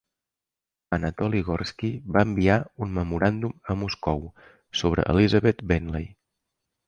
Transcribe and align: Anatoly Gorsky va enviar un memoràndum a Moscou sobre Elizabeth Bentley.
Anatoly 0.95 1.41
Gorsky 1.49 1.89
va 2.15 2.23
enviar 2.29 2.55
un 2.85 2.95
memoràndum 2.97 3.53
a 3.73 3.77
Moscou 3.83 4.25
sobre 4.83 5.05
Elizabeth 5.13 5.61
Bentley. 5.73 6.09